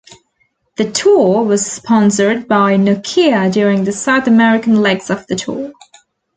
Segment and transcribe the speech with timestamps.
[0.77, 5.73] The tour was sponsored by Nokia during the South American legs of the tour.